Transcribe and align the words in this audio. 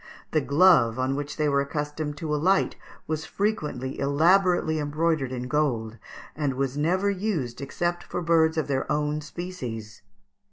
The 0.31 0.41
glove 0.41 0.97
on 0.97 1.15
which 1.15 1.37
they 1.37 1.47
were 1.47 1.61
accustomed 1.61 2.17
to 2.17 2.33
alight 2.33 2.75
was 3.05 3.23
frequently 3.27 3.99
elaborately 3.99 4.79
embroidered 4.79 5.31
in 5.31 5.47
gold, 5.47 5.99
and 6.35 6.55
was 6.55 6.75
never 6.75 7.11
used 7.11 7.61
except 7.61 8.03
for 8.05 8.23
birds 8.23 8.57
of 8.57 8.67
their 8.67 8.91
own 8.91 9.21
species. 9.21 10.01